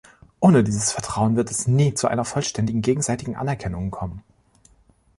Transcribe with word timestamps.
Ohne 0.39 0.63
dieses 0.63 0.91
Vertrauen 0.93 1.35
wird 1.35 1.51
es 1.51 1.67
nie 1.67 1.93
zu 1.93 2.07
einer 2.07 2.25
vollständigen 2.25 2.81
gegenseitigen 2.81 3.35
Anerkennung 3.35 3.91
kommen. 3.91 4.23